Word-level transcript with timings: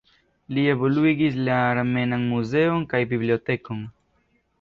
Li 0.57 0.61
evoluigis 0.69 1.35
la 1.49 1.57
armenan 1.73 2.23
muzeon 2.31 2.87
kaj 2.95 3.03
bibliotekon. 3.13 3.85